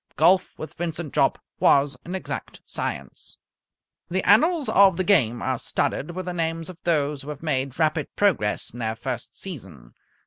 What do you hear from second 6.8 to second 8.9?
those who have made rapid progress in